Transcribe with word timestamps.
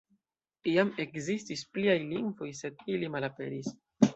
Iam 0.71 0.89
ekzistis 1.03 1.63
pliaj 1.75 1.97
lingvoj, 2.15 2.49
sed 2.63 2.85
ili 2.95 3.13
malaperis. 3.19 3.71